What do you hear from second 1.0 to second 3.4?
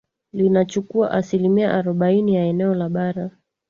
asilimia arobaini ya eneo la bara